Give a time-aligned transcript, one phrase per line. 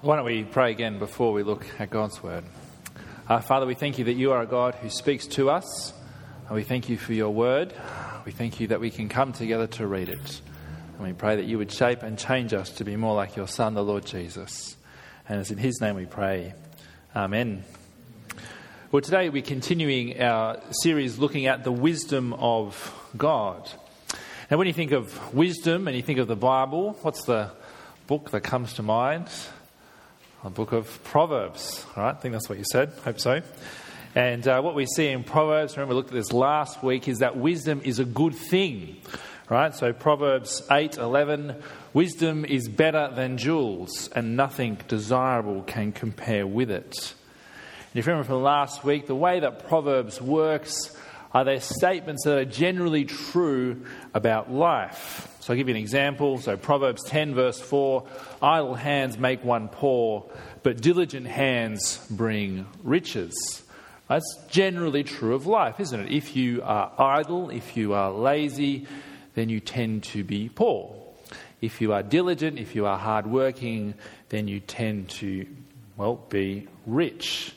[0.00, 2.44] Why don't we pray again before we look at God's word?
[3.28, 5.92] Uh, Father, we thank you that you are a God who speaks to us.
[6.46, 7.74] And we thank you for your word.
[8.24, 10.40] We thank you that we can come together to read it.
[10.96, 13.48] And we pray that you would shape and change us to be more like your
[13.48, 14.76] Son, the Lord Jesus.
[15.28, 16.54] And it's in his name we pray.
[17.16, 17.64] Amen.
[18.92, 23.68] Well, today we're continuing our series looking at the wisdom of God.
[24.48, 27.50] Now, when you think of wisdom and you think of the Bible, what's the
[28.06, 29.28] book that comes to mind?
[30.44, 32.10] The book of Proverbs, right?
[32.10, 32.92] I think that's what you said.
[33.04, 33.42] Hope so.
[34.14, 37.18] And uh, what we see in Proverbs, remember we looked at this last week, is
[37.18, 38.98] that wisdom is a good thing,
[39.50, 39.74] right?
[39.74, 41.60] So Proverbs 8 11,
[41.92, 47.14] wisdom is better than jewels, and nothing desirable can compare with it.
[47.90, 50.96] And if you remember from last week, the way that Proverbs works
[51.32, 55.28] are they statements that are generally true about life.
[55.40, 56.38] So I'll give you an example.
[56.38, 58.06] So Proverbs 10, verse 4
[58.42, 60.24] idle hands make one poor,
[60.62, 63.62] but diligent hands bring riches.
[64.08, 66.10] That's generally true of life, isn't it?
[66.10, 68.86] If you are idle, if you are lazy,
[69.34, 70.94] then you tend to be poor.
[71.60, 73.94] If you are diligent, if you are hardworking,
[74.30, 75.46] then you tend to,
[75.96, 77.52] well, be rich.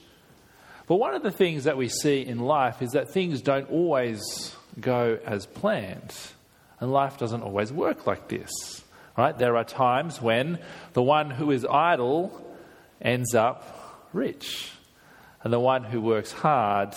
[0.91, 4.53] But one of the things that we see in life is that things don't always
[4.77, 6.13] go as planned.
[6.81, 8.51] And life doesn't always work like this.
[9.17, 9.37] Right?
[9.37, 10.59] There are times when
[10.91, 12.45] the one who is idle
[13.01, 14.69] ends up rich,
[15.43, 16.93] and the one who works hard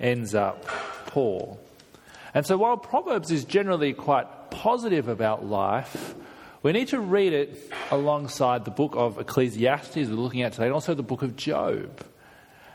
[0.00, 0.64] ends up
[1.06, 1.58] poor.
[2.34, 6.16] And so, while Proverbs is generally quite positive about life,
[6.64, 10.74] we need to read it alongside the book of Ecclesiastes we're looking at today, and
[10.74, 12.04] also the book of Job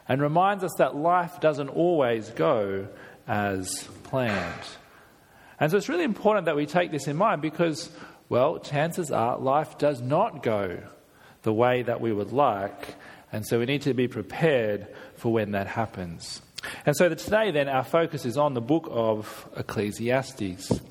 [0.08, 2.88] and reminds us that life doesn't always go
[3.28, 4.62] as planned.
[5.60, 7.90] And so it's really important that we take this in mind because,
[8.28, 10.80] well, chances are life does not go
[11.44, 12.96] the way that we would like.
[13.32, 16.42] And so we need to be prepared for when that happens.
[16.86, 20.82] And so today, then, our focus is on the book of Ecclesiastes.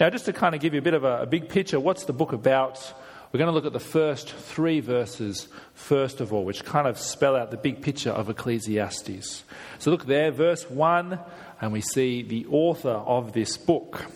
[0.00, 2.04] Now, just to kind of give you a bit of a, a big picture, what's
[2.04, 2.92] the book about?
[3.30, 6.98] We're going to look at the first three verses first of all, which kind of
[6.98, 9.44] spell out the big picture of Ecclesiastes.
[9.78, 11.18] So look there, verse 1,
[11.60, 14.06] and we see the author of this book.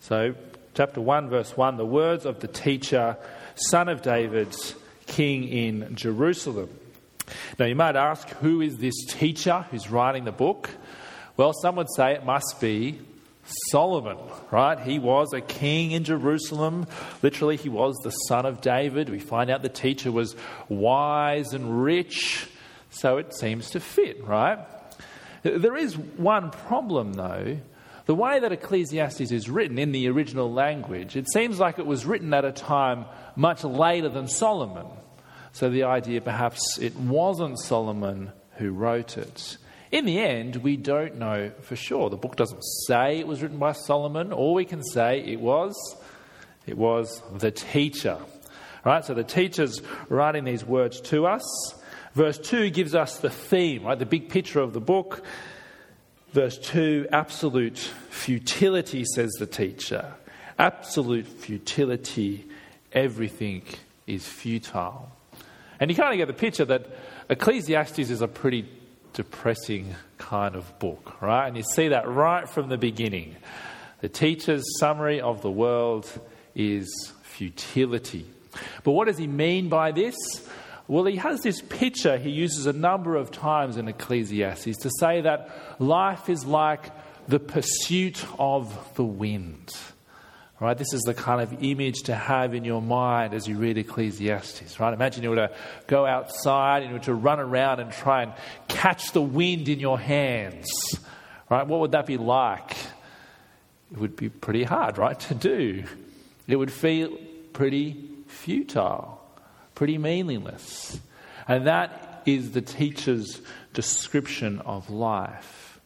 [0.00, 0.34] So,
[0.72, 3.18] chapter 1, verse 1 the words of the teacher,
[3.54, 4.56] son of David,
[5.06, 6.70] king in Jerusalem.
[7.58, 10.70] Now, you might ask, who is this teacher who's writing the book?
[11.36, 12.98] Well, some would say it must be
[13.70, 14.18] Solomon,
[14.50, 14.78] right?
[14.80, 16.86] He was a king in Jerusalem.
[17.22, 19.08] Literally, he was the son of David.
[19.10, 20.34] We find out the teacher was
[20.68, 22.48] wise and rich,
[22.90, 24.58] so it seems to fit, right?
[25.42, 27.58] There is one problem, though.
[28.06, 32.04] The way that Ecclesiastes is written in the original language, it seems like it was
[32.04, 33.06] written at a time
[33.36, 34.86] much later than Solomon.
[35.52, 39.56] So the idea perhaps it wasn't Solomon who wrote it.
[39.94, 42.10] In the end, we don't know for sure.
[42.10, 44.32] The book doesn't say it was written by Solomon.
[44.32, 45.76] All we can say it was,
[46.66, 48.18] it was the teacher.
[48.84, 49.04] Right?
[49.04, 51.44] So the teacher's writing these words to us.
[52.12, 53.96] Verse 2 gives us the theme, right?
[53.96, 55.22] The big picture of the book.
[56.32, 60.12] Verse 2 absolute futility, says the teacher.
[60.58, 62.46] Absolute futility.
[62.92, 63.62] Everything
[64.08, 65.12] is futile.
[65.78, 66.88] And you kind of get the picture that
[67.30, 68.68] Ecclesiastes is a pretty
[69.14, 71.46] depressing kind of book, right?
[71.46, 73.36] And you see that right from the beginning.
[74.00, 76.10] The teacher's summary of the world
[76.54, 78.26] is futility.
[78.82, 80.14] But what does he mean by this?
[80.86, 85.22] Well, he has this picture he uses a number of times in Ecclesiastes to say
[85.22, 86.90] that life is like
[87.26, 89.74] the pursuit of the wind.
[90.60, 90.78] Right?
[90.78, 94.78] This is the kind of image to have in your mind as you read Ecclesiastes.
[94.78, 94.94] Right?
[94.94, 95.50] Imagine you were to
[95.86, 98.32] go outside and you were to run around and try and
[98.84, 100.66] catch the wind in your hands.
[101.48, 101.66] Right?
[101.66, 102.76] What would that be like?
[103.90, 105.84] It would be pretty hard, right, to do.
[106.46, 107.16] It would feel
[107.54, 107.96] pretty
[108.26, 109.22] futile,
[109.74, 111.00] pretty meaningless.
[111.48, 113.40] And that is the teacher's
[113.72, 115.80] description of life.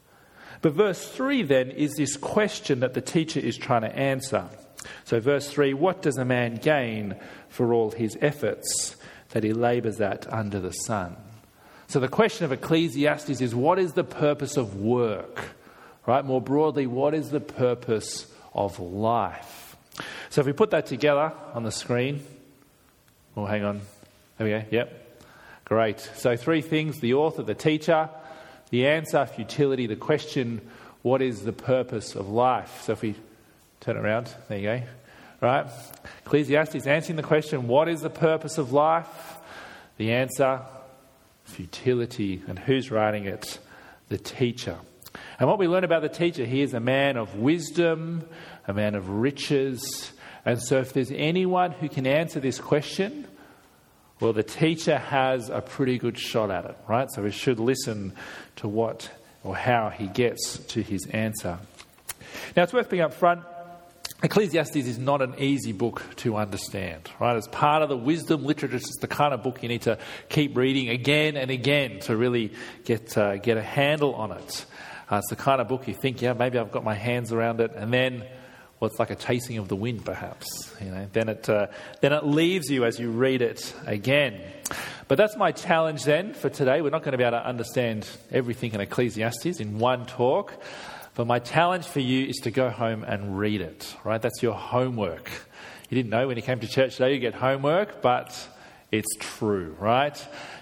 [0.61, 4.49] But verse 3 then is this question that the teacher is trying to answer.
[5.05, 7.15] So, verse 3 What does a man gain
[7.47, 8.97] for all his efforts
[9.29, 11.15] that he labours at under the sun?
[11.89, 15.41] So, the question of Ecclesiastes is what is the purpose of work?
[16.05, 16.23] Right?
[16.23, 19.75] More broadly, what is the purpose of life?
[20.29, 22.23] So, if we put that together on the screen,
[23.35, 23.81] oh, hang on.
[24.37, 24.65] There we go.
[24.69, 25.21] Yep.
[25.65, 25.99] Great.
[26.15, 28.07] So, three things the author, the teacher,
[28.69, 30.61] the answer, futility, the question,
[31.01, 32.83] what is the purpose of life?
[32.83, 33.15] So if we
[33.79, 34.81] turn it around, there you go.
[35.41, 35.65] Right?
[36.23, 39.07] Ecclesiastes answering the question, what is the purpose of life?
[39.97, 40.61] The answer
[41.49, 42.41] futility.
[42.47, 43.59] And who's writing it?
[44.07, 44.77] The teacher.
[45.39, 48.27] And what we learn about the teacher, he is a man of wisdom,
[48.67, 50.11] a man of riches.
[50.45, 53.27] And so, if there's anyone who can answer this question,
[54.19, 57.09] well, the teacher has a pretty good shot at it, right?
[57.09, 58.13] So we should listen
[58.57, 59.09] to what
[59.43, 61.57] or how he gets to his answer.
[62.55, 63.43] Now, it's worth being up front.
[64.21, 67.37] Ecclesiastes is not an easy book to understand, right?
[67.37, 68.75] It's part of the wisdom literature.
[68.75, 72.51] It's the kind of book you need to keep reading again and again to really
[72.83, 74.65] get, uh, get a handle on it.
[75.09, 77.61] Uh, it's the kind of book you think, yeah, maybe I've got my hands around
[77.61, 78.25] it, and then
[78.79, 80.73] well, it's like a chasing of the wind, perhaps.
[80.79, 81.67] You know, then it uh,
[81.99, 84.41] then it leaves you as you read it again.
[85.09, 86.81] But that's my challenge then for today.
[86.81, 90.53] We're not going to be able to understand everything in Ecclesiastes in one talk.
[91.15, 94.21] But my challenge for you is to go home and read it, right?
[94.21, 95.29] That's your homework.
[95.89, 98.47] You didn't know when you came to church today you get homework, but
[98.91, 100.15] it's true, right?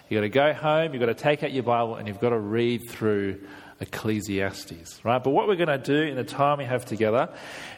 [0.09, 2.29] You've got to go home, you've got to take out your Bible, and you've got
[2.29, 3.41] to read through
[3.79, 5.23] Ecclesiastes, right?
[5.23, 7.29] But what we're going to do in the time we have together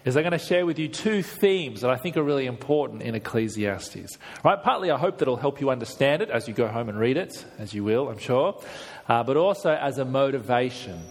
[0.05, 3.01] is I'm going to share with you two themes that I think are really important
[3.01, 4.61] in Ecclesiastes, right?
[4.61, 7.17] Partly, I hope that it'll help you understand it as you go home and read
[7.17, 8.61] it, as you will, I'm sure,
[9.07, 11.01] uh, but also as a motivation,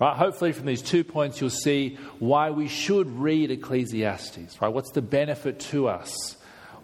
[0.00, 0.16] right?
[0.16, 4.72] Hopefully, from these two points, you'll see why we should read Ecclesiastes, right?
[4.72, 6.36] What's the benefit to us?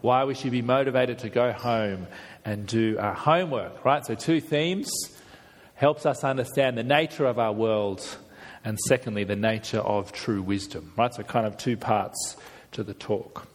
[0.02, 2.06] Why we should be motivated to go home
[2.44, 4.04] and do our homework, right?
[4.04, 4.88] So, two themes
[5.74, 8.06] helps us understand the nature of our world,
[8.64, 10.92] and secondly, the nature of true wisdom.
[10.96, 11.12] Right?
[11.12, 12.36] So, kind of two parts
[12.72, 13.48] to the talk.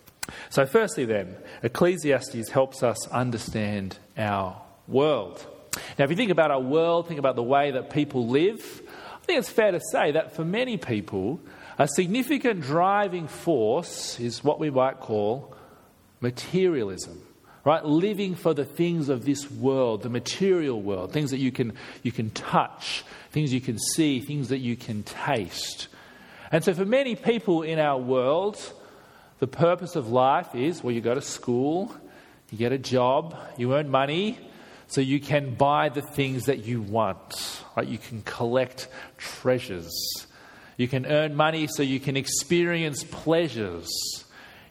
[0.50, 5.46] So, firstly, then, Ecclesiastes helps us understand our world.
[5.98, 8.82] Now, if you think about our world, think about the way that people live,
[9.22, 11.40] I think it's fair to say that for many people,
[11.78, 15.56] a significant driving force is what we might call
[16.20, 17.22] materialism
[17.64, 17.86] right?
[17.86, 21.74] Living for the things of this world, the material world, things that you can,
[22.04, 25.88] you can touch, things you can see, things that you can taste.
[26.52, 28.58] And so, for many people in our world,
[29.40, 31.96] the purpose of life is well, you go to school,
[32.50, 34.40] you get a job, you earn money,
[34.92, 37.64] so you can buy the things that you want.
[37.76, 37.88] Right?
[37.88, 39.92] You can collect treasures.
[40.76, 43.90] You can earn money so you can experience pleasures.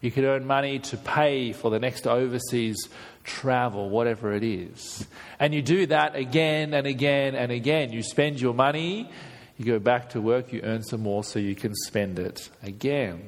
[0.02, 2.88] You can earn money to pay for the next overseas
[3.24, 5.06] travel, whatever it is.
[5.38, 7.92] And you do that again and again and again.
[7.92, 9.10] You spend your money,
[9.56, 13.22] you go back to work, you earn some more so you can spend it again.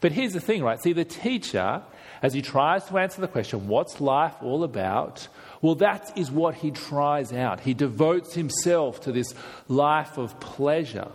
[0.00, 0.80] But here's the thing, right?
[0.80, 1.82] See, the teacher,
[2.22, 5.28] as he tries to answer the question, what's life all about?
[5.66, 7.58] Well, that is what he tries out.
[7.58, 9.34] He devotes himself to this
[9.66, 11.10] life of pleasure.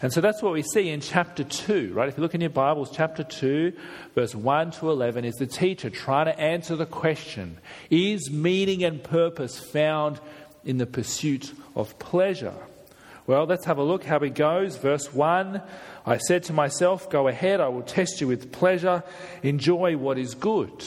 [0.00, 2.08] And so that's what we see in chapter 2, right?
[2.08, 3.72] If you look in your Bibles, chapter 2,
[4.14, 7.58] verse 1 to 11 is the teacher trying to answer the question
[7.90, 10.20] Is meaning and purpose found
[10.64, 12.54] in the pursuit of pleasure?
[13.26, 14.76] Well, let's have a look how it goes.
[14.76, 15.60] Verse 1
[16.06, 19.02] I said to myself, Go ahead, I will test you with pleasure,
[19.42, 20.84] enjoy what is good.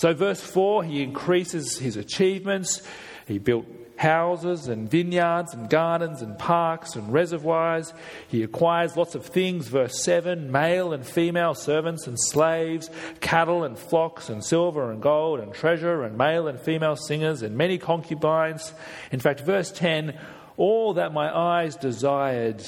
[0.00, 2.80] So, verse 4, he increases his achievements.
[3.26, 3.66] He built
[3.96, 7.92] houses and vineyards and gardens and parks and reservoirs.
[8.28, 12.88] He acquires lots of things, verse 7 male and female servants and slaves,
[13.20, 17.58] cattle and flocks and silver and gold and treasure and male and female singers and
[17.58, 18.72] many concubines.
[19.12, 20.18] In fact, verse 10
[20.56, 22.64] all that my eyes desired,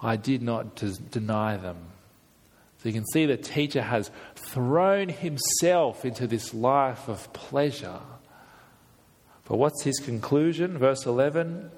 [0.00, 0.74] I did not
[1.12, 1.92] deny them.
[2.84, 4.10] So you can see the teacher has
[4.54, 7.98] thrown himself into this life of pleasure.
[9.46, 10.78] But what's his conclusion?
[10.78, 11.72] Verse 11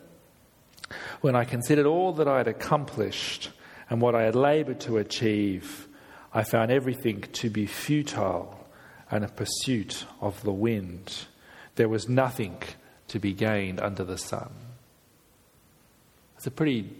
[1.23, 3.51] When I considered all that I had accomplished
[3.89, 5.89] and what I had labored to achieve,
[6.35, 8.69] I found everything to be futile
[9.11, 11.25] and a pursuit of the wind.
[11.77, 12.59] There was nothing
[13.09, 14.51] to be gained under the sun.
[16.37, 16.91] It's a pretty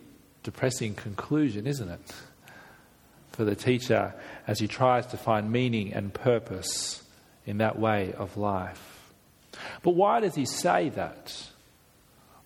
[0.43, 2.15] depressing conclusion, isn't it?
[3.37, 4.15] For the teacher
[4.47, 7.03] as he tries to find meaning and purpose
[7.45, 9.13] in that way of life.
[9.83, 11.47] But why does he say that?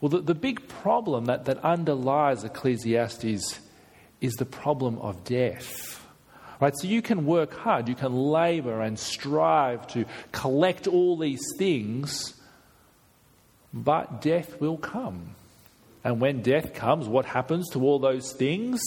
[0.00, 3.60] Well, the, the big problem that, that underlies Ecclesiastes
[4.20, 6.04] is the problem of death.
[6.60, 6.76] Right?
[6.76, 12.34] So you can work hard, you can labor and strive to collect all these things,
[13.72, 15.36] but death will come.
[16.02, 18.80] And when death comes, what happens to all those things?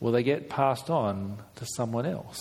[0.00, 2.40] Well, they get passed on to someone else.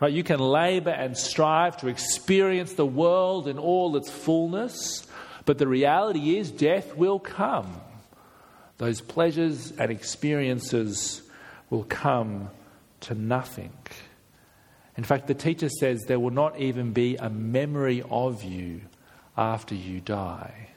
[0.00, 0.12] Right?
[0.12, 5.06] You can labor and strive to experience the world in all its fullness,
[5.44, 7.80] but the reality is death will come.
[8.78, 11.22] Those pleasures and experiences
[11.70, 12.50] will come
[13.00, 13.72] to nothing.
[14.96, 18.82] In fact, the teacher says there will not even be a memory of you
[19.36, 20.68] after you die.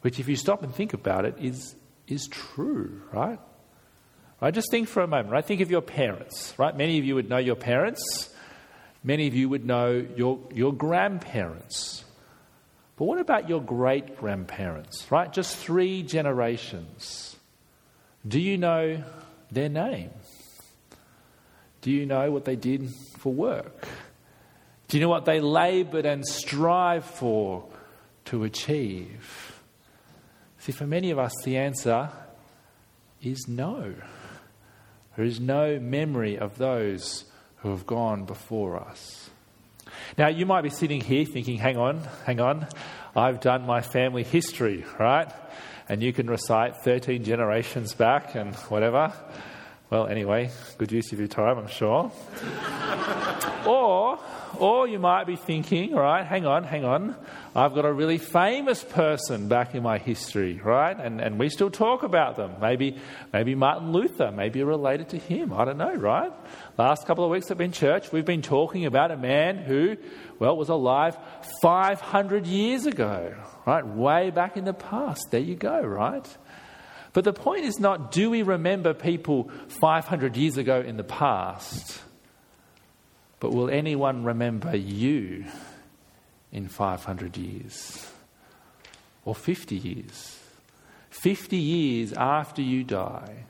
[0.00, 1.74] Which, if you stop and think about it, is,
[2.06, 3.38] is true, right?
[4.40, 4.54] Right?
[4.54, 5.44] Just think for a moment, right?
[5.44, 6.76] Think of your parents, right?
[6.76, 8.32] Many of you would know your parents.
[9.02, 12.04] Many of you would know your, your grandparents.
[12.96, 15.32] But what about your great grandparents, right?
[15.32, 17.36] Just three generations.
[18.26, 19.02] Do you know
[19.50, 20.10] their name?
[21.80, 23.86] Do you know what they did for work?
[24.88, 27.64] Do you know what they labored and strive for
[28.26, 29.60] to achieve?
[30.58, 32.10] See, for many of us, the answer
[33.22, 33.94] is no.
[35.18, 37.24] There is no memory of those
[37.56, 39.30] who have gone before us.
[40.16, 42.68] Now, you might be sitting here thinking, hang on, hang on,
[43.16, 45.28] I've done my family history, right?
[45.88, 49.12] And you can recite 13 generations back and whatever.
[49.90, 52.12] Well, anyway, good use of your time, I'm sure.
[53.66, 54.20] or,
[54.58, 57.14] or you might be thinking, right, hang on, hang on,
[57.54, 60.98] I've got a really famous person back in my history, right?
[60.98, 62.54] And, and we still talk about them.
[62.60, 62.96] Maybe,
[63.32, 65.52] maybe Martin Luther, maybe related to him.
[65.52, 66.32] I don't know, right?
[66.76, 69.96] Last couple of weeks I've been church, we've been talking about a man who,
[70.38, 71.16] well, was alive
[71.62, 73.34] 500 years ago,
[73.66, 73.86] right?
[73.86, 75.30] Way back in the past.
[75.30, 76.26] There you go, right?
[77.12, 79.50] But the point is not do we remember people
[79.80, 82.00] 500 years ago in the past,
[83.40, 85.44] but will anyone remember you
[86.52, 88.10] in 500 years
[89.24, 90.38] or 50 years?
[91.10, 93.44] 50 years after you die,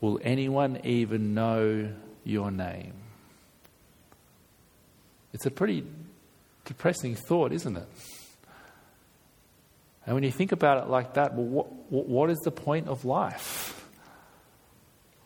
[0.00, 1.90] will anyone even know
[2.24, 2.94] your name?
[5.32, 5.84] It's a pretty
[6.64, 7.88] depressing thought, isn't it?
[10.06, 13.04] And when you think about it like that, well, what, what is the point of
[13.04, 13.83] life?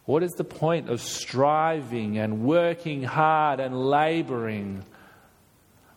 [0.08, 4.86] What is the point of striving and working hard and laboring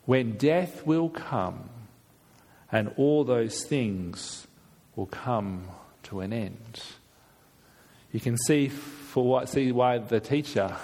[0.04, 1.70] when death will come
[2.74, 4.48] and all those things
[4.98, 5.64] will come
[6.04, 6.84] to an end?
[8.12, 10.76] You can see for what see why the teacher,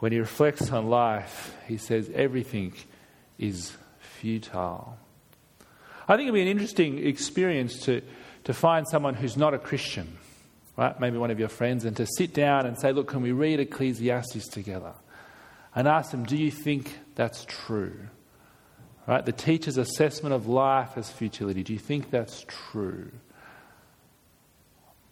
[0.00, 2.74] when he reflects on life, he says everything
[3.38, 4.98] is futile.
[6.06, 8.02] I think it'd be an interesting experience to,
[8.44, 10.18] to find someone who's not a Christian,
[10.78, 10.98] right?
[11.00, 13.60] Maybe one of your friends, and to sit down and say, Look, can we read
[13.60, 14.94] Ecclesiastes together?
[15.74, 17.98] And ask them, Do you think that's true?
[19.06, 19.24] Right?
[19.24, 21.62] The teacher's assessment of life as futility.
[21.64, 23.10] Do you think that's true?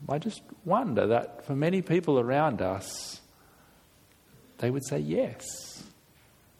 [0.08, 3.20] I just wonder that for many people around us,
[4.58, 5.82] they would say yes.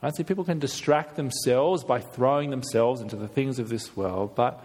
[0.02, 0.14] Right?
[0.16, 4.64] See, people can distract themselves by throwing themselves into the things of this world, but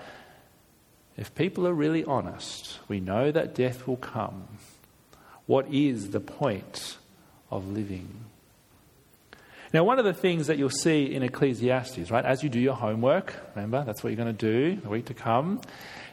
[1.17, 4.47] if people are really honest, we know that death will come.
[5.45, 6.97] What is the point
[7.49, 8.25] of living?
[9.73, 12.75] Now, one of the things that you'll see in Ecclesiastes, right, as you do your
[12.75, 15.61] homework, remember, that's what you're going to do the week to come,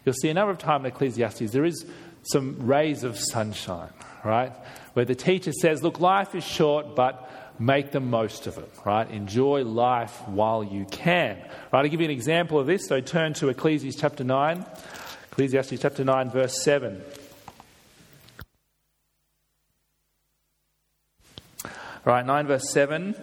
[0.04, 1.84] you'll see a number of times in Ecclesiastes there is
[2.30, 3.90] some rays of sunshine,
[4.24, 4.52] right,
[4.92, 9.10] where the teacher says, look, life is short, but make the most of it, right?
[9.10, 11.36] Enjoy life while you can.
[11.72, 12.86] Right, I'll give you an example of this.
[12.86, 14.64] So turn to Ecclesiastes chapter 9,
[15.32, 17.02] Ecclesiastes chapter 9, verse 7.
[21.64, 23.14] All right, 9 verse 7.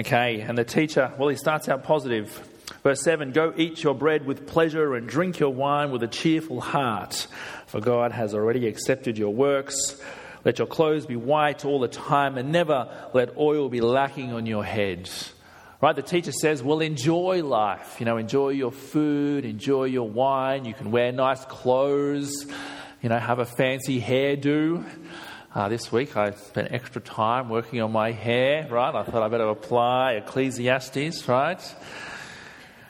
[0.00, 2.30] Okay, and the teacher, well, he starts out positive.
[2.82, 6.62] Verse 7 Go eat your bread with pleasure and drink your wine with a cheerful
[6.62, 7.26] heart,
[7.66, 10.00] for God has already accepted your works.
[10.42, 14.46] Let your clothes be white all the time, and never let oil be lacking on
[14.46, 15.10] your head.
[15.82, 15.94] Right?
[15.94, 17.96] The teacher says, Well, enjoy life.
[17.98, 20.64] You know, enjoy your food, enjoy your wine.
[20.64, 22.46] You can wear nice clothes,
[23.02, 24.82] you know, have a fancy hairdo.
[25.52, 28.94] Uh, this week I spent extra time working on my hair, right?
[28.94, 31.74] I thought I better apply Ecclesiastes, right?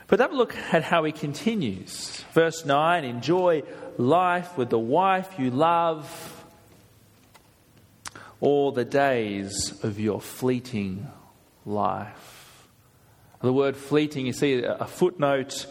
[0.08, 2.22] But have a look at how he continues.
[2.34, 3.62] Verse 9 Enjoy
[3.96, 6.44] life with the wife you love
[8.40, 11.10] all the days of your fleeting
[11.64, 12.66] life.
[13.40, 15.64] The word fleeting, you see a footnote,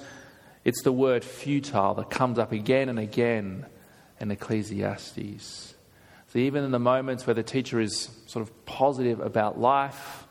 [0.66, 3.68] it's the word futile that comes up again and again
[4.20, 5.76] in Ecclesiastes.
[6.30, 10.28] So even in the moments where the teacher is sort of positive about life,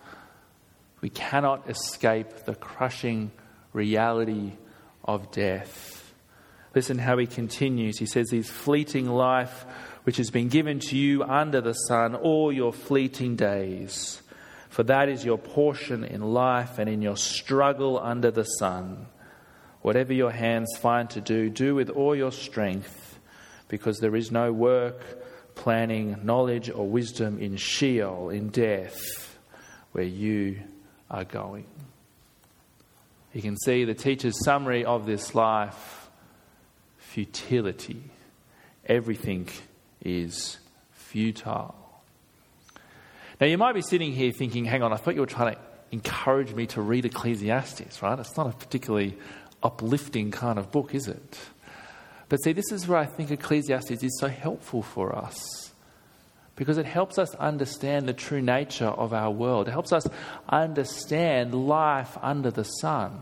[1.01, 3.33] we cannot escape the crushing
[3.73, 4.53] reality
[5.05, 6.15] of death.
[6.75, 7.99] Listen how he continues.
[7.99, 9.65] He says, His fleeting life,
[10.05, 14.23] which has been given to you under the sun, all your fleeting days.
[14.69, 19.07] For that is your portion in life and in your struggle under the sun.
[19.83, 23.19] Whatever your hands find to do, do with all your strength,
[23.69, 25.18] because there is no work,
[25.59, 29.39] planning, knowledge, or wisdom in Sheol, in death,
[29.93, 30.61] where you
[31.11, 31.67] are going.
[33.35, 36.09] You can see the teacher's summary of this life
[36.97, 38.03] futility.
[38.87, 39.49] Everything
[40.03, 40.59] is
[40.93, 41.75] futile.
[43.41, 45.61] Now, you might be sitting here thinking, hang on, I thought you were trying to
[45.93, 48.19] encourage me to read Ecclesiastes, right?
[48.19, 49.17] It's not a particularly
[49.63, 51.39] uplifting kind of book, is it?
[52.29, 55.73] But see, this is where I think Ecclesiastes is so helpful for us
[56.57, 59.69] because it helps us understand the true nature of our world.
[59.69, 60.07] It helps us
[60.49, 63.17] understand life under the sun.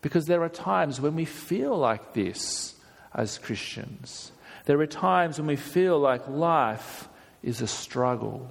[0.00, 2.74] Because there are times when we feel like this
[3.12, 4.30] as Christians.
[4.66, 7.08] There are times when we feel like life
[7.42, 8.48] is a struggle.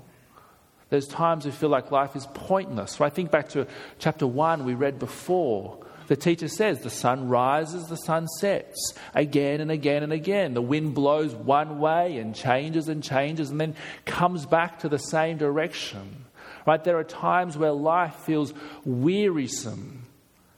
[0.90, 2.92] There's times we feel like life is pointless.
[2.92, 3.66] So I think back to
[3.98, 9.62] chapter 1 we read before the teacher says the sun rises, the sun sets again
[9.62, 10.54] and again and again.
[10.54, 15.00] The wind blows one way and changes and changes and then comes back to the
[15.00, 16.26] same direction.
[16.66, 16.84] Right?
[16.84, 20.04] There are times where life feels wearisome,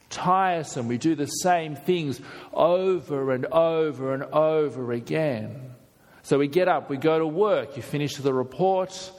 [0.10, 0.88] tiresome.
[0.88, 2.22] We do the same things
[2.54, 5.74] over and over and over again.
[6.24, 9.12] So we get up, we go to work, you finish the report.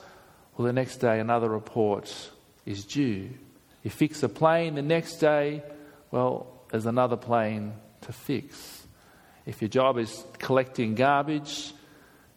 [0.57, 2.13] Well, the next day, another report
[2.67, 3.31] is due.
[3.83, 5.63] You fix a plane, the next day,
[6.11, 8.87] well, there's another plane to fix.
[9.47, 11.73] If your job is collecting garbage,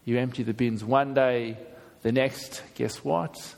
[0.06, 1.58] you empty the bins one day,
[2.02, 3.56] the next, guess what?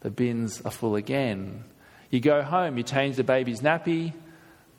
[0.00, 1.64] The bins are full again.
[2.10, 4.12] You go home, you change the baby's nappy,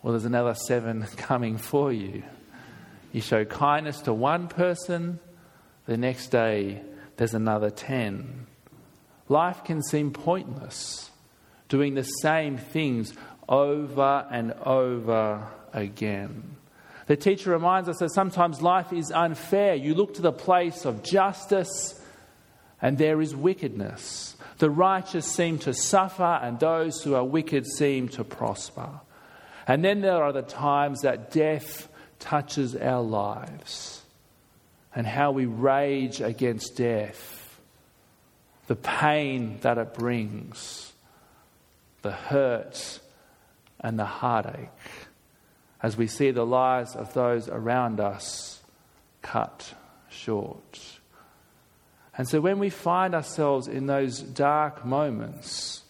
[0.04, 2.24] well, there's another seven coming for you.
[3.14, 5.20] You show kindness to one person,
[5.86, 6.82] the next day,
[7.18, 8.48] there's another ten.
[9.30, 11.10] Life can seem pointless,
[11.70, 13.14] doing the same things
[13.48, 16.56] over and over again.
[17.08, 19.76] The teacher reminds us that sometimes life is unfair.
[19.76, 22.00] You look to the place of justice,
[22.82, 24.36] and there is wickedness.
[24.60, 28.90] The righteous seem to suffer, and those who are wicked seem to prosper.
[29.68, 31.90] And then there are the times that death
[32.20, 34.02] touches our lives
[34.96, 37.60] and how we rage against death,
[38.68, 40.94] the pain that it brings,
[42.02, 43.00] the hurt
[43.84, 44.70] and the heartache
[45.82, 48.62] as we see the lives of those around us
[49.22, 49.76] cut
[50.10, 50.80] short.
[52.18, 55.82] And so when we find ourselves in those dark moments,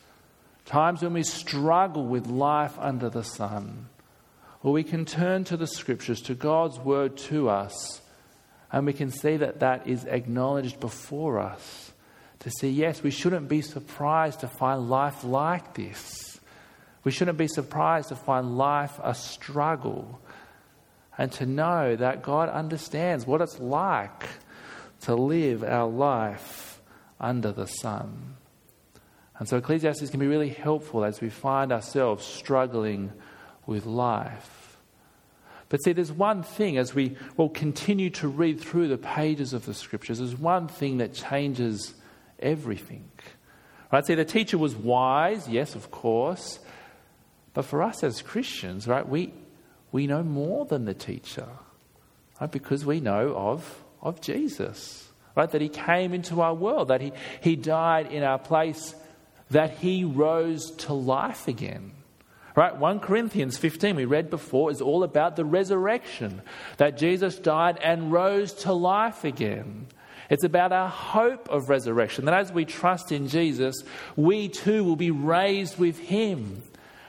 [0.65, 3.88] times when we struggle with life under the sun,
[4.63, 8.01] well, we can turn to the scriptures, to God's word to us,
[8.71, 11.91] and we can see that that is acknowledged before us.
[12.39, 16.22] To see, yes, we shouldn't be surprised to find life like this.
[17.03, 20.21] We shouldn't be surprised to find life a struggle
[21.17, 24.23] and to know that God understands what it's like
[25.01, 26.81] to live our life
[27.19, 28.35] under the sun.
[29.37, 33.11] And so Ecclesiastes can be really helpful as we find ourselves struggling
[33.65, 34.77] with life.
[35.69, 39.65] But see, there's one thing as we will continue to read through the pages of
[39.65, 41.95] the scriptures, there's one thing that changes
[42.39, 43.09] everything.
[43.91, 44.05] Right?
[44.05, 46.59] See, the teacher was wise, yes, of course.
[47.53, 49.33] But for us as Christians, right, we,
[49.91, 51.47] we know more than the teacher,
[52.41, 57.01] right, because we know of, of Jesus, right, that he came into our world, that
[57.01, 58.95] he, he died in our place,
[59.51, 61.91] that he rose to life again.
[62.55, 66.43] Right, 1 Corinthians 15, we read before, is all about the resurrection,
[66.77, 69.87] that Jesus died and rose to life again.
[70.29, 73.75] It's about our hope of resurrection, that as we trust in Jesus,
[74.15, 76.61] we too will be raised with him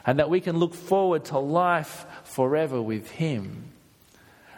[0.06, 3.70] and that we can look forward to life forever with Him.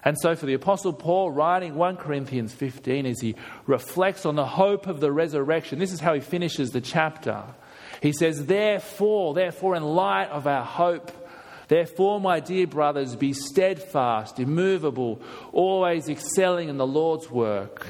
[0.06, 3.34] And so, for the Apostle Paul, writing 1 Corinthians 15, as he
[3.66, 7.42] reflects on the hope of the resurrection, this is how he finishes the chapter.
[8.00, 11.10] He says, Therefore, therefore, in light of our hope,
[11.66, 15.20] therefore, my dear brothers, be steadfast, immovable,
[15.52, 17.84] always excelling in the Lord's work,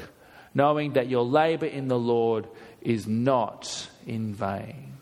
[0.55, 2.47] knowing that your labor in the Lord
[2.81, 4.96] is not in vain.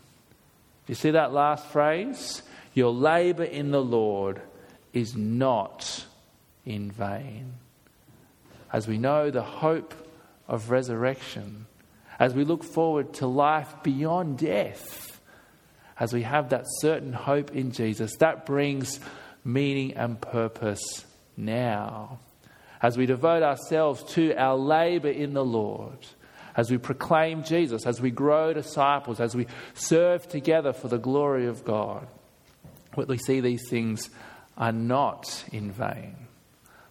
[0.88, 2.42] You see that last phrase?
[2.74, 4.42] Your labor in the Lord
[4.94, 6.06] is not
[6.66, 7.54] in vain.
[8.72, 9.94] As we know the hope
[10.48, 11.66] of resurrection,
[12.20, 15.22] as we look forward to life beyond death,
[16.00, 19.00] as we have that certain hope in Jesus, that brings
[19.44, 21.06] meaning and purpose
[21.38, 22.20] now.
[22.82, 25.98] As we devote ourselves to our labor in the Lord,
[26.56, 31.48] as we proclaim Jesus, as we grow disciples, as we serve together for the glory
[31.48, 32.08] of God,
[32.96, 34.10] we see these things
[34.58, 36.16] are not in vain.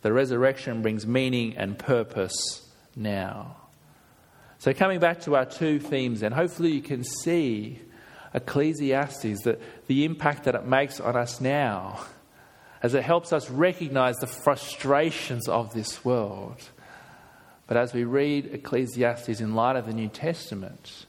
[0.03, 3.57] The resurrection brings meaning and purpose now.
[4.59, 7.81] So, coming back to our two themes, and hopefully you can see
[8.35, 12.01] Ecclesiastes, that the impact that it makes on us now,
[12.83, 16.71] as it helps us recognize the frustrations of this world.
[17.67, 21.07] But as we read Ecclesiastes in light of the New Testament,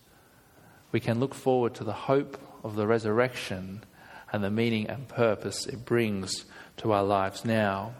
[0.92, 3.84] we can look forward to the hope of the resurrection
[4.32, 6.46] and the meaning and purpose it brings
[6.78, 7.94] to our lives now.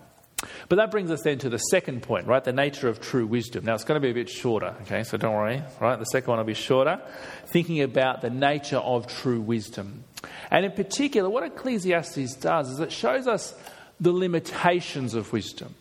[0.70, 2.44] But that brings us then to the second point, right?
[2.44, 3.66] The nature of true wisdom.
[3.66, 5.04] Now, it's going to be a bit shorter, okay?
[5.04, 5.98] So don't worry, right?
[5.98, 7.02] The second one will be shorter.
[7.48, 10.04] Thinking about the nature of true wisdom.
[10.52, 13.56] And in particular, what Ecclesiastes does is it shows us
[14.00, 15.74] the limitations of wisdom.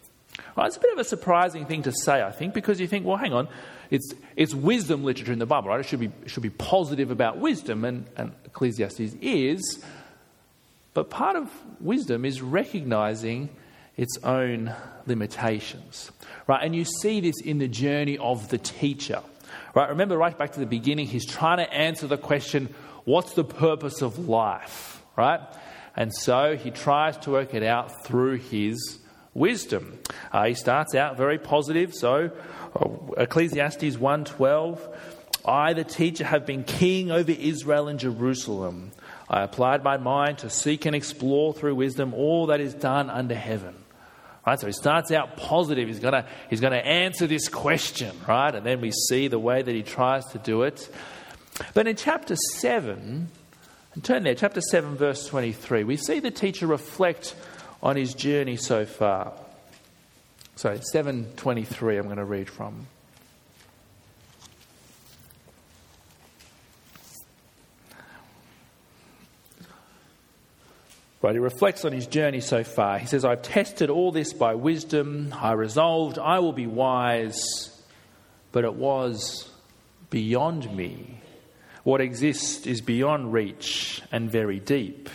[0.57, 0.67] Right?
[0.67, 3.17] It's a bit of a surprising thing to say, I think, because you think, well,
[3.17, 3.49] hang on,
[3.90, 5.81] it's, it's wisdom literature in the Bible, right?
[5.81, 9.85] It should be, it should be positive about wisdom, and, and Ecclesiastes is.
[10.95, 13.51] But part of wisdom is recognizing
[13.97, 14.73] its own
[15.07, 16.11] limitations.
[16.47, 16.62] Right?
[16.62, 19.23] And you see this in the journey of the teacher.
[19.75, 19.88] Right?
[19.88, 24.03] Remember, right back to the beginning, he's trying to answer the question what's the purpose
[24.03, 25.03] of life?
[25.17, 25.40] Right?
[25.97, 28.99] And so he tries to work it out through his
[29.35, 29.99] wisdom.
[30.33, 31.92] Uh, he starts out very positive.
[31.92, 32.31] So
[32.75, 34.79] uh, Ecclesiastes 1:12,
[35.44, 38.92] I the teacher have been king over Israel and Jerusalem.
[39.29, 43.35] I applied my mind to seek and explore through wisdom all that is done under
[43.35, 43.75] heaven.
[44.47, 45.88] Right, so he starts out positive.
[45.88, 48.55] He's going he's gonna answer this question, right?
[48.55, 50.88] And then we see the way that he tries to do it.
[51.73, 53.29] But in chapter 7,
[53.94, 57.35] and turn there, chapter 7, verse 23, we see the teacher reflect
[57.85, 59.35] on his journey so far.
[60.57, 62.87] Sorry, 723, I'm going to read from.
[71.20, 72.99] Right, he reflects on his journey so far.
[72.99, 75.35] He says, I've tested all this by wisdom.
[75.38, 77.70] I resolved I will be wise,
[78.53, 79.51] but it was
[80.11, 81.20] beyond me.
[81.83, 85.11] What exists is beyond reach and very deep.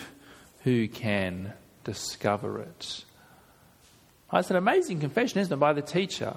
[0.63, 1.53] Who can
[1.91, 3.03] discover it?
[4.31, 6.35] Right, it's an amazing confession, isn't it, by the teacher?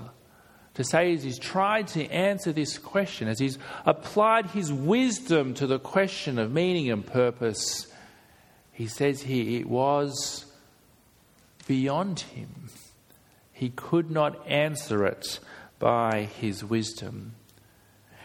[0.75, 5.67] To say as he's tried to answer this question, as he's applied his wisdom to
[5.67, 7.87] the question of meaning and purpose,
[8.73, 10.47] he says here it was
[11.67, 12.71] beyond him.
[13.53, 15.39] He could not answer it
[15.79, 17.35] by his wisdom.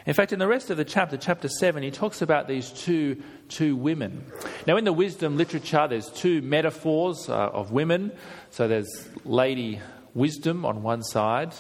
[0.08, 3.22] In fact, in the rest of the chapter, chapter 7, he talks about these two,
[3.50, 4.26] two women.
[4.65, 8.12] Now, in the wisdom literature, there's two metaphors uh, of women.
[8.50, 9.80] So there's Lady
[10.15, 11.54] Wisdom on one side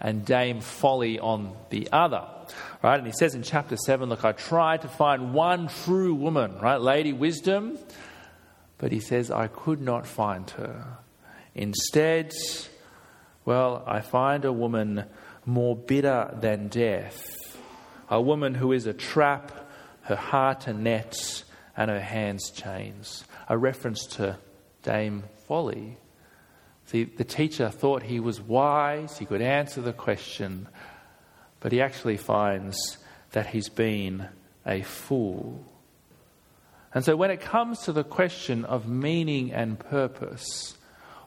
[0.00, 2.26] and Dame Folly on the other.
[2.82, 2.98] Right?
[2.98, 6.80] And he says in chapter 7, Look, I tried to find one true woman, right?
[6.80, 7.78] Lady Wisdom
[8.80, 10.96] but he says, I could not find her.
[11.54, 12.32] Instead,
[13.44, 15.04] well, I find a woman
[15.44, 17.36] more bitter than death,
[18.10, 19.52] a woman who is a trap,
[20.02, 21.44] her heart a net,
[21.76, 23.24] and her hands chains.
[23.48, 24.36] A reference to
[24.82, 25.96] Dame Folly.
[26.86, 30.66] See, the teacher thought he was wise, he could answer the question,
[31.60, 32.98] but he actually finds
[33.30, 34.28] that he's been
[34.66, 35.64] a fool.
[36.92, 40.76] And so, when it comes to the question of meaning and purpose,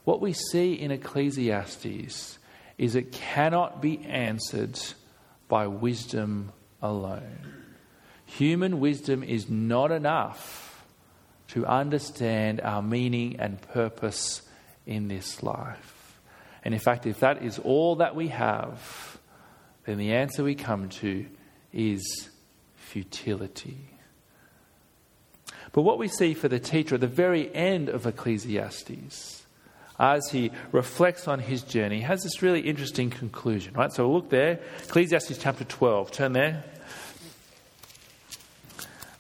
[0.04, 2.38] what we see in Ecclesiastes
[2.78, 4.78] is it cannot be answered
[5.48, 6.52] by wisdom
[6.84, 7.39] alone.
[8.26, 10.86] Human wisdom is not enough
[11.50, 14.43] to understand our meaning and purpose
[14.86, 16.19] in this life.
[16.63, 19.17] And in fact, if that is all that we have,
[19.86, 21.26] then the answer we come to
[21.72, 22.30] is
[22.76, 23.89] futility.
[25.74, 29.46] But what we see for the teacher at the very end of Ecclesiastes,
[30.00, 33.91] as he reflects on his journey, has this really interesting conclusion, right?
[33.91, 36.12] So look there, Ecclesiastes chapter 12.
[36.12, 36.63] Turn there.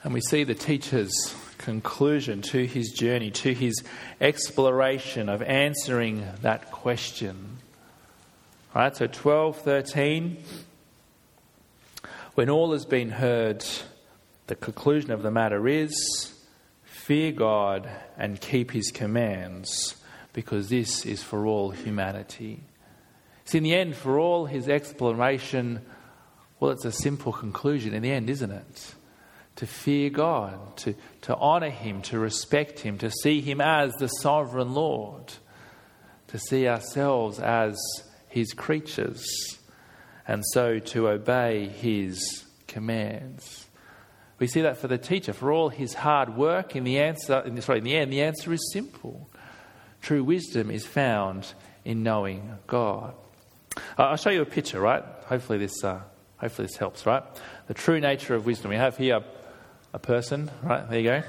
[0.03, 3.81] And we see the teacher's conclusion to his journey, to his
[4.19, 7.59] exploration of answering that question.
[8.75, 10.37] All right, so 12, 13.
[12.35, 13.63] When all has been heard,
[14.47, 16.33] the conclusion of the matter is
[16.83, 19.97] Fear God and keep his commands,
[20.31, 22.61] because this is for all humanity.
[23.43, 25.81] See, in the end, for all his explanation,
[26.61, 28.95] well, it's a simple conclusion in the end, isn't it?
[29.57, 34.07] To fear God, to, to honour him, to respect him, to see him as the
[34.07, 35.31] sovereign Lord,
[36.27, 37.79] to see ourselves as
[38.27, 39.23] his creatures,
[40.27, 43.67] and so to obey his commands.
[44.39, 47.61] We see that for the teacher, for all his hard work, in the answer, in,
[47.61, 49.29] sorry, in the end, the answer is simple:
[50.01, 51.53] True wisdom is found
[51.85, 53.13] in knowing God.
[53.97, 55.03] I'll show you a picture, right?
[55.27, 56.01] Hopefully this, uh,
[56.37, 57.23] hopefully this helps, right?
[57.67, 58.71] The true nature of wisdom.
[58.71, 59.21] We have here
[59.93, 60.89] a person, right?
[60.89, 61.23] There you go.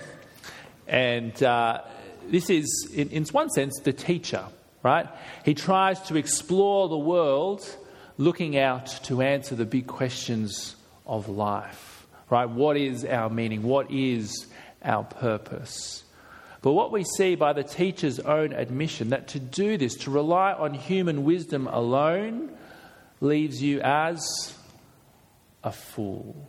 [0.88, 1.82] And uh,
[2.28, 4.44] this is, in, in one sense, the teacher,
[4.82, 5.06] right?
[5.44, 7.76] He tries to explore the world
[8.16, 12.48] looking out to answer the big questions of life, right?
[12.48, 13.62] What is our meaning?
[13.62, 14.46] What is
[14.82, 16.04] our purpose?
[16.62, 20.54] But what we see by the teacher's own admission that to do this, to rely
[20.54, 22.56] on human wisdom alone,
[23.20, 24.54] leaves you as
[25.62, 26.48] a fool.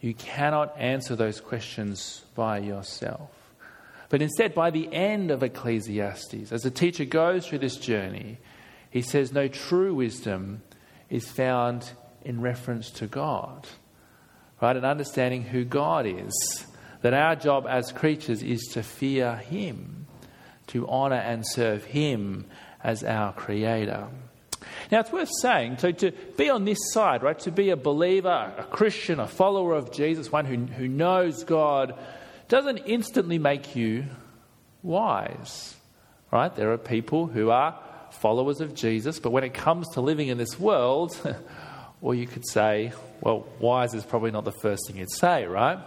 [0.00, 3.30] You cannot answer those questions by yourself.
[4.08, 8.38] But instead, by the end of Ecclesiastes, as the teacher goes through this journey,
[8.90, 10.62] he says, No true wisdom
[11.10, 11.90] is found
[12.24, 13.66] in reference to God,
[14.60, 14.76] right?
[14.76, 16.66] And understanding who God is
[17.02, 20.06] that our job as creatures is to fear Him,
[20.68, 22.46] to honour and serve Him
[22.82, 24.08] as our Creator.
[24.90, 28.52] Now, it's worth saying, so to be on this side, right, to be a believer,
[28.56, 31.94] a Christian, a follower of Jesus, one who, who knows God,
[32.48, 34.06] doesn't instantly make you
[34.82, 35.74] wise,
[36.30, 36.54] right?
[36.54, 37.78] There are people who are
[38.12, 41.18] followers of Jesus, but when it comes to living in this world,
[42.00, 45.78] or you could say, well, wise is probably not the first thing you'd say, right?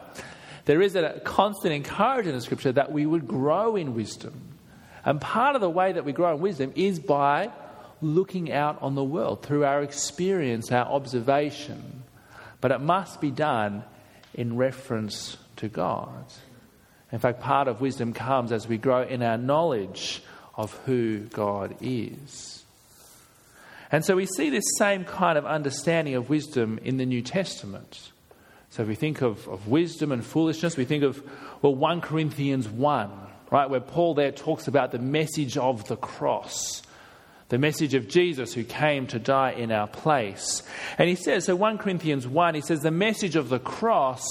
[0.69, 4.39] there is a constant encouragement in Scripture that we would grow in wisdom.
[5.03, 7.49] And part of the way that we grow in wisdom is by
[8.01, 12.03] looking out on the world through our experience, our observation.
[12.61, 13.83] But it must be done
[14.33, 16.25] in reference to God.
[17.11, 20.21] In fact, part of wisdom comes as we grow in our knowledge
[20.55, 22.63] of who God is.
[23.91, 28.11] And so we see this same kind of understanding of wisdom in the New Testament.
[28.69, 31.23] So if we think of, of wisdom and foolishness, we think of,
[31.63, 33.11] well, 1 Corinthians 1,
[33.49, 36.83] right, where Paul there talks about the message of the cross,
[37.49, 40.63] the message of Jesus who came to die in our place.
[40.97, 44.23] And he says, so 1 Corinthians 1, he says, the message of the cross,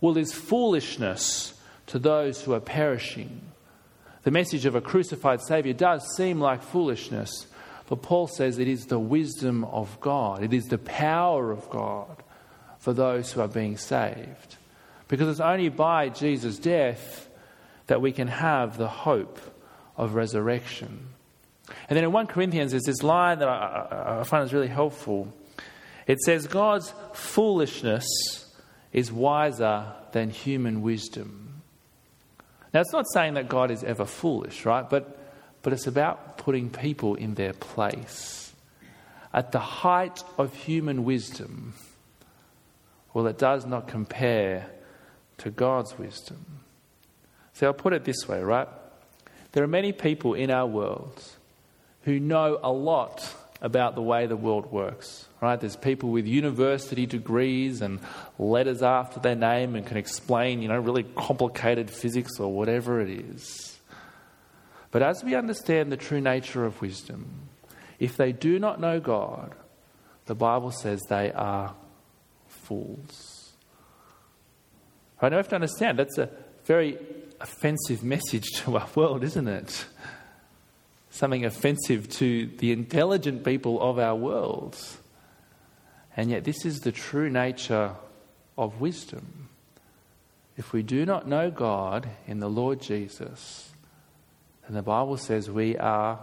[0.00, 1.54] well, is foolishness
[1.86, 3.40] to those who are perishing.
[4.24, 7.46] The message of a crucified Saviour does seem like foolishness,
[7.88, 12.22] but Paul says it is the wisdom of God, it is the power of God
[12.78, 14.56] for those who are being saved.
[15.08, 17.28] Because it's only by Jesus' death
[17.86, 19.40] that we can have the hope
[19.96, 21.08] of resurrection.
[21.88, 25.32] And then in 1 Corinthians, there's this line that I, I find is really helpful.
[26.06, 28.06] It says, God's foolishness
[28.92, 31.62] is wiser than human wisdom.
[32.72, 34.88] Now, it's not saying that God is ever foolish, right?
[34.88, 35.18] But,
[35.62, 38.52] but it's about putting people in their place.
[39.32, 41.74] At the height of human wisdom,
[43.12, 44.66] well, it does not compare
[45.38, 46.60] to God's wisdom.
[47.54, 48.68] See, I'll put it this way, right?
[49.52, 51.22] There are many people in our world
[52.02, 55.60] who know a lot about the way the world works, right?
[55.60, 57.98] There's people with university degrees and
[58.38, 63.10] letters after their name and can explain, you know, really complicated physics or whatever it
[63.10, 63.78] is.
[64.90, 67.48] But as we understand the true nature of wisdom,
[67.98, 69.54] if they do not know God,
[70.26, 71.74] the Bible says they are
[72.46, 73.52] fools.
[75.20, 75.30] Right?
[75.30, 76.30] Now, we have to understand that's a
[76.64, 76.96] very
[77.40, 79.84] offensive message to our world, isn't it?
[81.10, 84.78] Something offensive to the intelligent people of our world.
[86.16, 87.92] And yet, this is the true nature
[88.56, 89.48] of wisdom.
[90.56, 93.70] If we do not know God in the Lord Jesus,
[94.66, 96.18] then the Bible says we are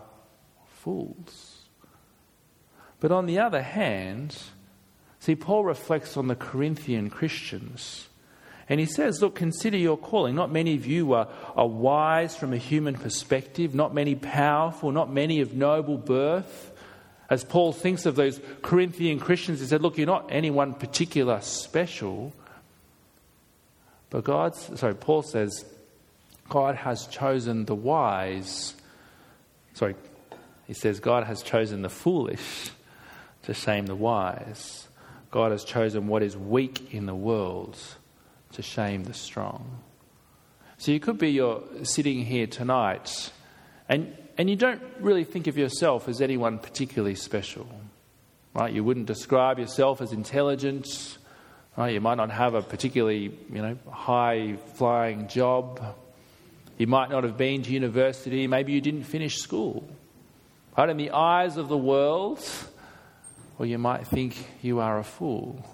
[0.68, 1.64] fools.
[3.00, 4.38] But on the other hand,
[5.26, 8.10] See, Paul reflects on the Corinthian Christians.
[8.68, 10.36] And he says, Look, consider your calling.
[10.36, 15.12] Not many of you are, are wise from a human perspective, not many powerful, not
[15.12, 16.72] many of noble birth.
[17.30, 22.34] As Paul thinks of those Corinthian Christians, he said, Look, you're not anyone particular special.
[24.10, 25.66] But God's, sorry, Paul says,
[26.50, 28.76] God has chosen the wise.
[29.74, 29.96] Sorry,
[30.68, 32.72] he says, God has chosen the foolish
[33.44, 34.88] to shame the wise.
[35.32, 37.78] God has chosen what is weak in the world
[38.56, 39.80] to shame the strong.
[40.78, 43.32] So you could be you're sitting here tonight
[43.88, 47.68] and, and you don't really think of yourself as anyone particularly special.
[48.54, 48.74] Right?
[48.74, 51.18] You wouldn't describe yourself as intelligent.
[51.78, 51.94] Right?
[51.94, 55.82] You might not have a particularly you know, high flying job.
[56.78, 58.48] You might not have been to university.
[58.48, 59.88] Maybe you didn't finish school.
[60.78, 60.90] Right?
[60.90, 62.40] In the eyes of the world,
[63.60, 65.66] or you might think you are a fool.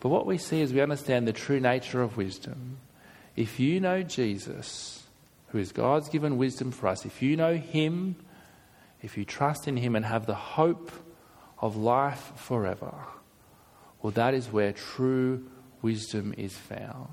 [0.00, 2.78] But what we see is we understand the true nature of wisdom.
[3.36, 5.04] If you know Jesus,
[5.48, 8.16] who is God's given wisdom for us, if you know Him,
[9.02, 10.92] if you trust in Him and have the hope
[11.60, 12.94] of life forever,
[14.02, 15.48] well, that is where true
[15.82, 17.08] wisdom is found.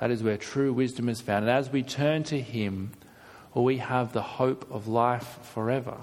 [0.00, 1.48] That is where true wisdom is found.
[1.48, 2.92] And as we turn to Him,
[3.52, 5.96] well, we have the hope of life forever.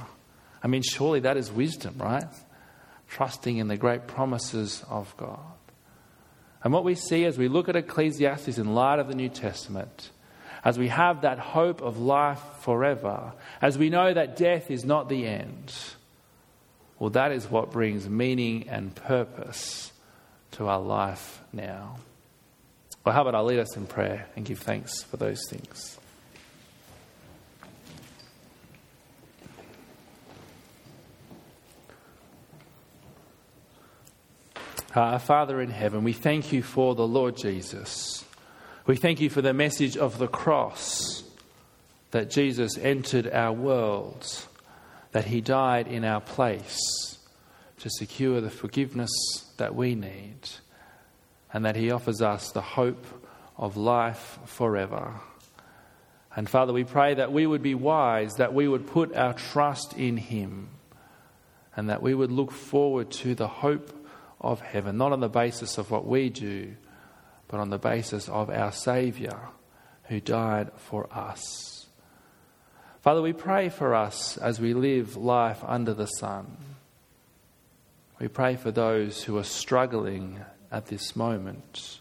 [0.61, 2.25] I mean, surely that is wisdom, right?
[3.15, 5.39] Trusting in the great promises of God.
[6.61, 10.09] And what we see as we look at Ecclesiastes in light of the New Testament,
[10.65, 15.07] as we have that hope of life forever, as we know that death is not
[15.07, 15.73] the end,
[16.99, 19.93] well, that is what brings meaning and purpose
[20.51, 21.95] to our life now.
[23.05, 25.97] Well, how about I lead us in prayer and give thanks for those things?
[34.95, 38.23] Uh, Father in heaven, we thank you for the Lord Jesus.
[38.85, 41.21] We thank you for the message of the cross
[42.11, 44.25] that Jesus entered our world,
[45.11, 46.79] that he died in our place
[47.79, 49.11] to secure the forgiveness
[49.57, 50.39] that we need,
[51.51, 53.05] and that he offers us the hope
[53.57, 55.15] of life forever.
[56.37, 59.91] And Father, we pray that we would be wise, that we would put our trust
[59.97, 60.69] in him,
[61.75, 63.91] and that we would look forward to the hope
[64.39, 66.75] of heaven, not on the basis of what we do,
[67.47, 69.49] but on the basis of our Saviour
[70.03, 71.87] who died for us.
[73.01, 76.57] Father, we pray for us as we live life under the sun.
[78.19, 80.39] We pray for those who are struggling
[80.71, 81.99] at this moment,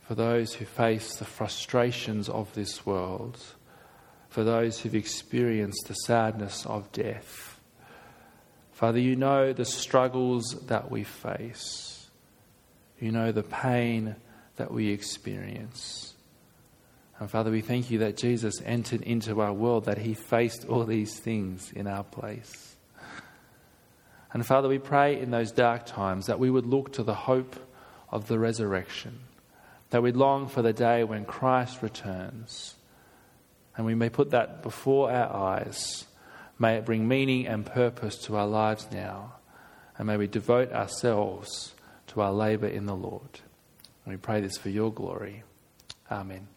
[0.00, 3.38] for those who face the frustrations of this world,
[4.28, 7.47] for those who've experienced the sadness of death.
[8.78, 12.08] Father, you know the struggles that we face.
[13.00, 14.14] You know the pain
[14.54, 16.14] that we experience.
[17.18, 20.84] And Father, we thank you that Jesus entered into our world, that he faced all
[20.84, 22.76] these things in our place.
[24.32, 27.56] And Father, we pray in those dark times that we would look to the hope
[28.12, 29.18] of the resurrection,
[29.90, 32.76] that we'd long for the day when Christ returns.
[33.76, 36.04] And we may put that before our eyes
[36.58, 39.34] May it bring meaning and purpose to our lives now.
[39.96, 41.74] And may we devote ourselves
[42.08, 43.40] to our labour in the Lord.
[44.04, 45.42] And we pray this for your glory.
[46.10, 46.48] Amen.